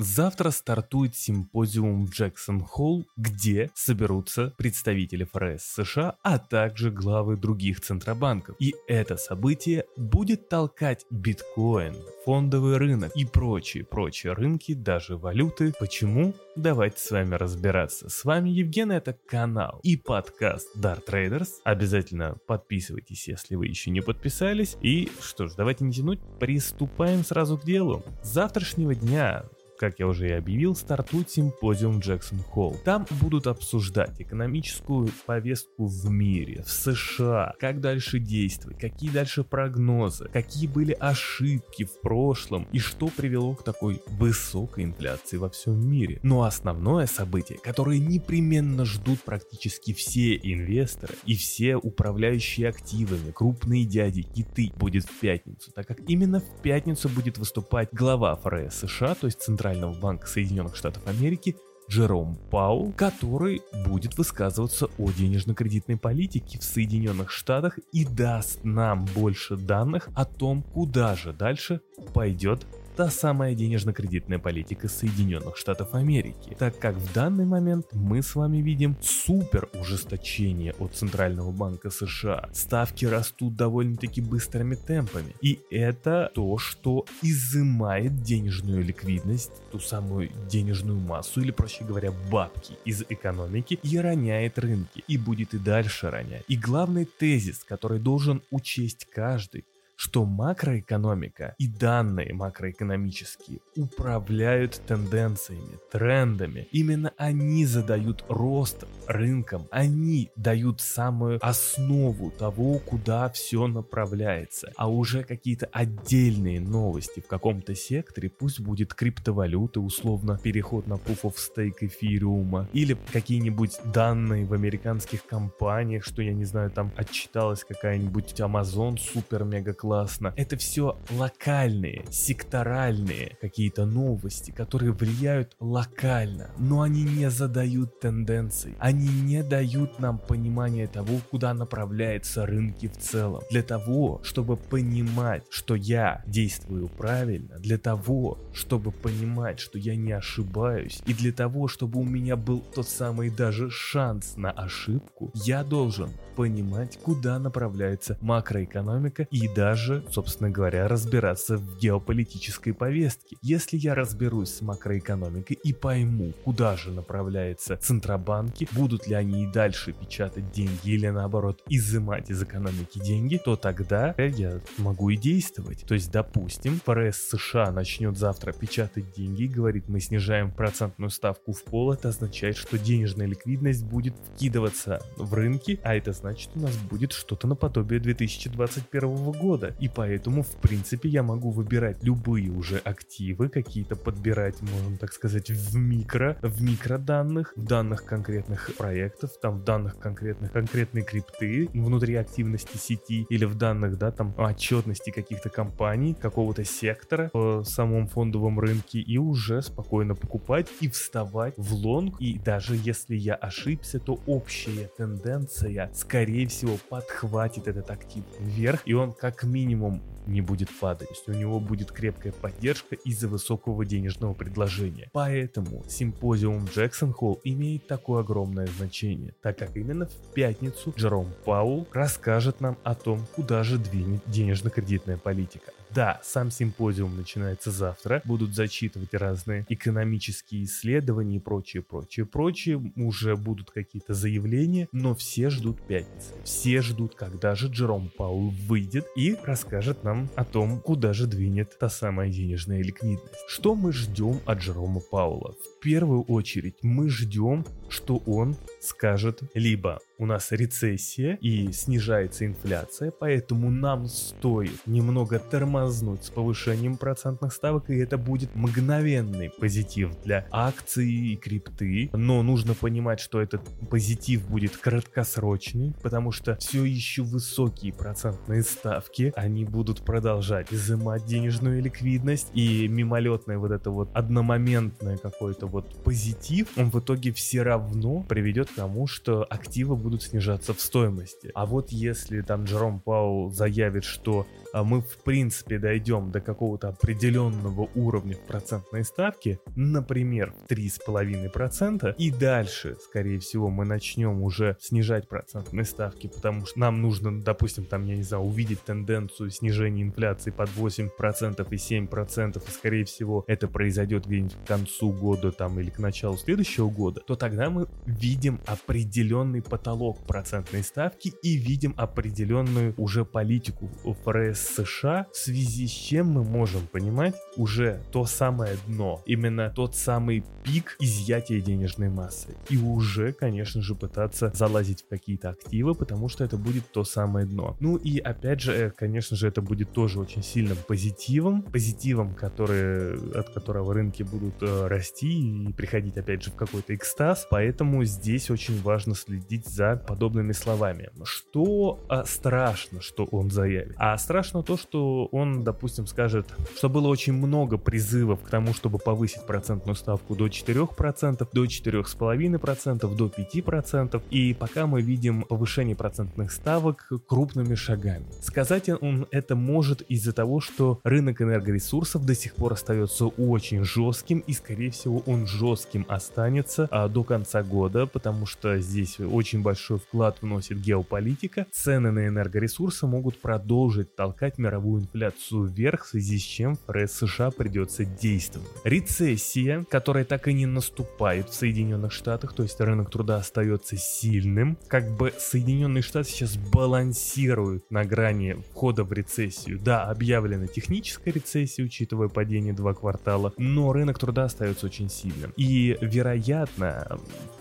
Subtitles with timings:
[0.00, 7.80] Завтра стартует симпозиум в Джексон Холл, где соберутся представители ФРС США, а также главы других
[7.80, 8.54] центробанков.
[8.60, 15.74] И это событие будет толкать биткоин, фондовый рынок и прочие-прочие рынки, даже валюты.
[15.80, 16.32] Почему?
[16.54, 18.08] Давайте с вами разбираться.
[18.08, 21.48] С вами Евген, это канал и подкаст Dart Traders.
[21.64, 24.76] Обязательно подписывайтесь, если вы еще не подписались.
[24.80, 28.04] И что ж, давайте не тянуть, приступаем сразу к делу.
[28.22, 29.44] С завтрашнего дня
[29.78, 32.76] как я уже и объявил, стартует симпозиум Джексон Холл.
[32.84, 40.28] Там будут обсуждать экономическую повестку в мире, в США, как дальше действовать, какие дальше прогнозы,
[40.32, 46.18] какие были ошибки в прошлом и что привело к такой высокой инфляции во всем мире.
[46.22, 54.22] Но основное событие, которое непременно ждут практически все инвесторы и все управляющие активами, крупные дяди,
[54.22, 59.26] киты, будет в пятницу, так как именно в пятницу будет выступать глава ФРС США, то
[59.26, 61.56] есть Центральный Центрального банка Соединенных Штатов Америки
[61.90, 69.56] Джером Паул, который будет высказываться о денежно-кредитной политике в Соединенных Штатах и даст нам больше
[69.56, 71.80] данных о том, куда же дальше
[72.14, 72.66] пойдет
[72.98, 78.56] та самая денежно-кредитная политика Соединенных Штатов Америки, так как в данный момент мы с вами
[78.56, 82.48] видим супер ужесточение от Центрального банка США.
[82.52, 85.32] Ставки растут довольно-таки быстрыми темпами.
[85.40, 92.74] И это то, что изымает денежную ликвидность, ту самую денежную массу, или проще говоря, бабки
[92.84, 95.04] из экономики и роняет рынки.
[95.06, 96.42] И будет и дальше ронять.
[96.48, 99.64] И главный тезис, который должен учесть каждый,
[99.98, 106.68] что макроэкономика и данные макроэкономические управляют тенденциями, трендами.
[106.70, 114.72] Именно они задают рост рынкам, они дают самую основу того, куда все направляется.
[114.76, 121.22] А уже какие-то отдельные новости в каком-то секторе, пусть будет криптовалюта, условно переход на Proof
[121.22, 127.64] of Stake эфириума, или какие-нибудь данные в американских компаниях, что я не знаю, там отчиталась
[127.64, 130.34] какая-нибудь Amazon супер-мега классно.
[130.36, 138.74] Это все локальные, секторальные какие-то новости, которые влияют локально, но они не задают тенденций.
[138.78, 143.40] Они не дают нам понимания того, куда направляются рынки в целом.
[143.50, 150.12] Для того, чтобы понимать, что я действую правильно, для того, чтобы понимать, что я не
[150.12, 155.64] ошибаюсь, и для того, чтобы у меня был тот самый даже шанс на ошибку, я
[155.64, 163.36] должен понимать, куда направляется макроэкономика и даже, собственно говоря, разбираться в геополитической повестке.
[163.42, 169.50] Если я разберусь с макроэкономикой и пойму, куда же направляются центробанки, будут ли они и
[169.50, 175.84] дальше печатать деньги или наоборот изымать из экономики деньги, то тогда я могу и действовать.
[175.88, 181.52] То есть, допустим, ФРС США начнет завтра печатать деньги и говорит, мы снижаем процентную ставку
[181.52, 186.50] в пол, это означает, что денежная ликвидность будет вкидываться в рынки, а это значит значит
[186.56, 189.74] у нас будет что-то наподобие 2021 года.
[189.80, 195.48] И поэтому, в принципе, я могу выбирать любые уже активы, какие-то подбирать, можно так сказать,
[195.48, 202.16] в микро, в микроданных, в данных конкретных проектов, там в данных конкретных, конкретной крипты, внутри
[202.16, 208.60] активности сети или в данных, да, там отчетности каких-то компаний, какого-то сектора в самом фондовом
[208.60, 212.20] рынке и уже спокойно покупать и вставать в лонг.
[212.20, 218.82] И даже если я ошибся, то общая тенденция, скорее скорее всего, подхватит этот актив вверх,
[218.86, 220.68] и он как минимум не будет.
[220.78, 225.10] То есть у него будет крепкая поддержка из-за высокого денежного предложения.
[225.12, 231.86] Поэтому симпозиум Джексон Холл имеет такое огромное значение, так как именно в пятницу Джером Паул
[231.92, 235.72] расскажет нам о том, куда же двинет денежно-кредитная политика.
[235.90, 243.36] Да, сам симпозиум начинается завтра, будут зачитывать разные экономические исследования и прочее, прочее, прочее, уже
[243.36, 246.34] будут какие-то заявления, но все ждут пятницы.
[246.44, 251.78] Все ждут, когда же Джером Паул выйдет и расскажет нам о том, куда же двинет
[251.78, 253.44] та самая денежная ликвидность.
[253.48, 255.52] Что мы ждем от Джерома Паула?
[255.52, 263.12] В первую очередь мы ждем, что он скажет либо у нас рецессия и снижается инфляция,
[263.12, 270.46] поэтому нам стоит немного тормознуть с повышением процентных ставок, и это будет мгновенный позитив для
[270.50, 272.10] акций и крипты.
[272.12, 279.32] Но нужно понимать, что этот позитив будет краткосрочный, потому что все еще высокие процентные ставки,
[279.36, 286.66] они будут продолжать изымать денежную ликвидность, и мимолетное вот это вот одномоментное какой-то вот позитив,
[286.76, 291.50] он в итоге все равно приведет к тому, что активы будут снижаться в стоимости.
[291.54, 296.88] А вот если там Джером Паул заявит, что а, мы в принципе дойдем до какого-то
[296.88, 304.76] определенного уровня в процентной ставке, например, в 3,5%, и дальше, скорее всего, мы начнем уже
[304.80, 310.02] снижать процентные ставки, потому что нам нужно, допустим, там, я не знаю, увидеть тенденцию снижения
[310.02, 315.78] инфляции под 8% и 7%, и скорее всего это произойдет где-нибудь к концу года там
[315.80, 321.94] или к началу следующего года, то тогда мы видим определенный потолок процентной ставки и видим
[321.96, 323.90] определенную уже политику
[324.24, 329.96] ФРС США, в связи с чем мы можем понимать уже то самое дно, именно тот
[329.96, 332.56] самый пик изъятия денежной массы.
[332.68, 337.46] И уже, конечно же, пытаться залазить в какие-то активы, потому что это будет то самое
[337.46, 337.76] дно.
[337.80, 343.14] Ну и опять же, э, конечно же, это будет тоже очень сильным позитивом, позитивом, который,
[343.32, 347.46] от которого рынки будут э, расти и приходить опять же в какой-то экстаз.
[347.50, 351.10] Поэтому здесь очень важно следить за подобными словами.
[351.24, 353.94] Что а, страшно, что он заявит?
[353.98, 356.46] А страшно то, что он, допустим, скажет,
[356.76, 363.16] что было очень много призывов к тому, чтобы повысить процентную ставку до 4%, до 4,5%,
[363.16, 364.22] до 5%.
[364.30, 368.26] И пока мы видим повышение процентных ставок крупными шагами.
[368.40, 374.38] Сказать он это может из-за того, что рынок энергоресурсов до сих пор остается очень жестким
[374.40, 379.98] и, скорее всего, он жестким останется а, до конца года, потому что здесь очень большой
[379.98, 381.66] вклад вносит геополитика.
[381.72, 387.50] Цены на энергоресурсы могут продолжить толкать мировую инфляцию вверх, в связи с чем ФРС США
[387.50, 388.68] придется действовать.
[388.84, 394.78] Рецессия, которая так и не наступает в Соединенных Штатах, то есть рынок труда остается сильным,
[394.88, 399.78] как бы Соединенные Штаты сейчас балансируют на грани входа в рецессию.
[399.78, 405.52] Да, объявлена техническая рецессия, учитывая падение два квартала, но рынок труда остается очень сильным.
[405.56, 407.18] И, вероятно,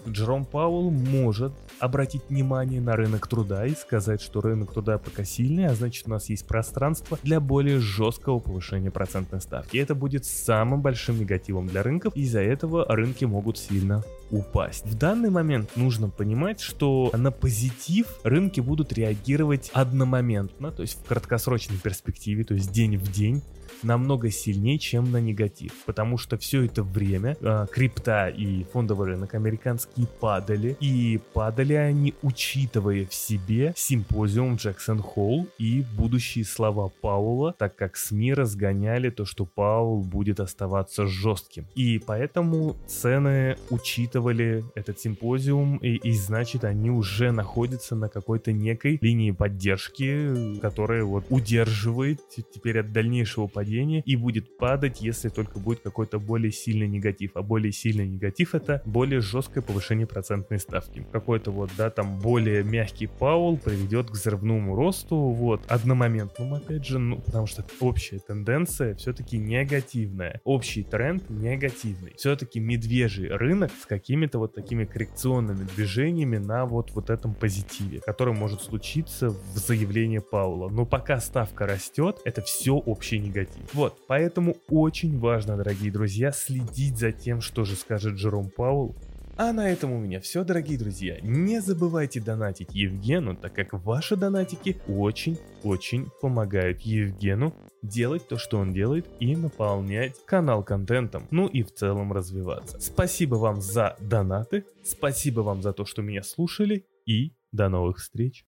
[0.08, 5.68] Джером Пауэлл может обратить внимание на рынок труда и сказать, что рынок труда пока сильный,
[5.68, 9.78] а значит у нас есть пространство для более жесткого повышения процентной ставки.
[9.78, 14.86] И это будет самым большим негативом для рынков, и из-за этого рынки могут сильно упасть.
[14.86, 21.04] В данный момент нужно понимать, что на позитив рынки будут реагировать одномоментно, то есть в
[21.06, 23.42] краткосрочной перспективе, то есть день в день,
[23.84, 25.72] намного сильнее, чем на негатив.
[25.86, 30.78] Потому что все это время э, крипта и фондовый рынок американский падали.
[30.80, 37.98] И падали они, учитывая в себе симпозиум Джексон Холл и будущие слова Паула, так как
[37.98, 41.66] СМИ разгоняли то, что Паул будет оставаться жестким.
[41.76, 48.98] И поэтому цены учитывали этот симпозиум, и, и значит они уже находятся на какой-то некой
[49.02, 55.80] линии поддержки, которая вот удерживает теперь от дальнейшего падения и будет падать, если только будет
[55.80, 57.32] какой-то более сильный негатив.
[57.34, 61.04] А более сильный негатив это более жесткое повышение процентной ставки.
[61.12, 67.00] Какой-то вот, да, там более мягкий паул приведет к взрывному росту, вот, одномоментному, опять же,
[67.00, 70.40] ну, потому что общая тенденция все-таки негативная.
[70.44, 72.14] Общий тренд негативный.
[72.16, 78.36] Все-таки медвежий рынок с какими-то вот такими коррекционными движениями на вот, вот этом позитиве, который
[78.36, 80.70] может случиться в заявлении Паула.
[80.70, 83.74] Но пока ставка растет, это все общий негатив негатив.
[83.74, 88.96] Вот, поэтому очень важно, дорогие друзья, следить за тем, что же скажет Джером Паул.
[89.40, 91.20] А на этом у меня все, дорогие друзья.
[91.22, 97.54] Не забывайте донатить Евгену, так как ваши донатики очень-очень помогают Евгену
[97.84, 102.80] делать то, что он делает, и наполнять канал контентом, ну и в целом развиваться.
[102.80, 108.44] Спасибо вам за донаты, спасибо вам за то, что меня слушали, и до новых встреч.